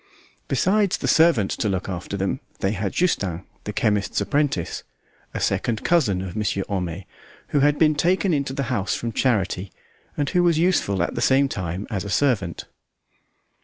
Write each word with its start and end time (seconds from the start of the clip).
Besides 0.47 0.97
the 0.97 1.07
servant 1.07 1.51
to 1.51 1.69
look 1.69 1.87
after 1.87 2.17
them, 2.17 2.39
they 2.59 2.71
had 2.71 2.91
Justin, 2.91 3.43
the 3.65 3.71
chemist's 3.71 4.19
apprentice, 4.19 4.81
a 5.31 5.39
second 5.39 5.83
cousin 5.83 6.23
of 6.23 6.35
Monsieur 6.35 6.63
Homais, 6.67 7.05
who 7.49 7.59
had 7.59 7.77
been 7.77 7.93
taken 7.93 8.33
into 8.33 8.51
the 8.53 8.63
house 8.73 8.95
from 8.95 9.11
charity, 9.11 9.71
and 10.17 10.27
who 10.31 10.41
was 10.41 10.57
useful 10.57 11.03
at 11.03 11.13
the 11.13 11.21
same 11.21 11.47
time 11.47 11.85
as 11.91 12.03
a 12.03 12.09
servant. 12.09 12.63